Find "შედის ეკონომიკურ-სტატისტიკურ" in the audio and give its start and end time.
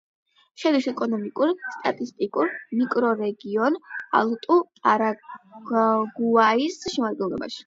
0.61-2.49